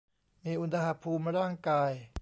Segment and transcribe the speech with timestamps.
[0.43, 1.91] มีอุณหภูมิร่างกาย